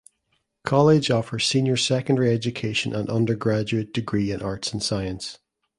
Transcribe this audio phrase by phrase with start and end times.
[0.65, 5.37] College offers Senior secondary education and Undergraduate degree in Arts and Science.